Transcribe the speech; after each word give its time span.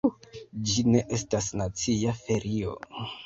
Ĝi 0.69 0.83
ne 0.93 1.01
estas 1.17 1.49
nacia 1.61 2.17
ferio. 2.25 2.75